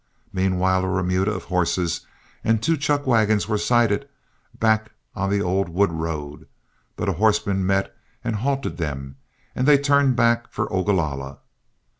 Meanwhile 0.33 0.83
a 0.83 0.87
remuda 0.87 1.29
of 1.31 1.43
horses 1.43 2.07
and 2.43 2.57
two 2.63 2.75
chuck 2.75 3.05
wagons 3.05 3.47
were 3.47 3.59
sighted 3.59 4.09
back 4.59 4.91
on 5.15 5.29
the 5.29 5.43
old 5.43 5.69
wood 5.69 5.91
road, 5.93 6.47
but 6.95 7.07
a 7.07 7.13
horseman 7.13 7.67
met 7.67 7.95
and 8.23 8.37
halted 8.37 8.77
them 8.77 9.17
and 9.55 9.67
they 9.67 9.77
turned 9.77 10.15
back 10.15 10.51
for 10.51 10.67
Ogalalla. 10.73 11.37